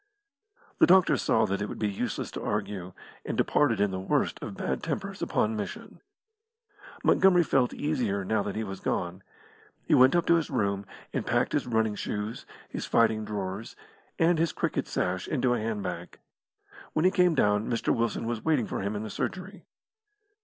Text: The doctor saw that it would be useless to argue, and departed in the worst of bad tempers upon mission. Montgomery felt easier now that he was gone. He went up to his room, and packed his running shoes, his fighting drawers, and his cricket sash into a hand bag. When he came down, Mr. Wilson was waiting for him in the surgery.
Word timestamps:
The 0.79 0.87
doctor 0.87 1.15
saw 1.15 1.45
that 1.45 1.61
it 1.61 1.69
would 1.69 1.77
be 1.77 1.87
useless 1.87 2.31
to 2.31 2.41
argue, 2.41 2.93
and 3.23 3.37
departed 3.37 3.79
in 3.79 3.91
the 3.91 3.99
worst 3.99 4.41
of 4.41 4.57
bad 4.57 4.81
tempers 4.81 5.21
upon 5.21 5.55
mission. 5.55 6.01
Montgomery 7.03 7.43
felt 7.43 7.71
easier 7.71 8.25
now 8.25 8.41
that 8.41 8.55
he 8.55 8.63
was 8.63 8.79
gone. 8.79 9.21
He 9.85 9.93
went 9.93 10.15
up 10.15 10.25
to 10.25 10.37
his 10.37 10.49
room, 10.49 10.87
and 11.13 11.23
packed 11.23 11.53
his 11.53 11.67
running 11.67 11.93
shoes, 11.93 12.47
his 12.67 12.87
fighting 12.87 13.25
drawers, 13.25 13.75
and 14.17 14.39
his 14.39 14.53
cricket 14.53 14.87
sash 14.87 15.27
into 15.27 15.53
a 15.53 15.59
hand 15.59 15.83
bag. 15.83 16.17
When 16.93 17.05
he 17.05 17.11
came 17.11 17.35
down, 17.35 17.69
Mr. 17.69 17.95
Wilson 17.95 18.25
was 18.25 18.43
waiting 18.43 18.65
for 18.65 18.81
him 18.81 18.95
in 18.95 19.03
the 19.03 19.09
surgery. 19.11 19.65